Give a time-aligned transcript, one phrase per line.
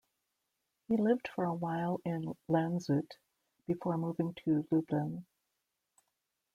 [0.87, 3.17] He lived for a while in Lantzut
[3.67, 5.27] before moving to Lublin.